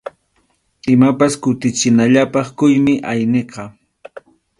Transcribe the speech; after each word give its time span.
Imapas 0.93 1.33
kutichinallapaq 1.41 2.47
quymi 2.57 2.93
ayniqa. 3.11 3.63